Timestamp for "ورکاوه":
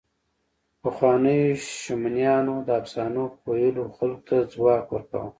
4.89-5.29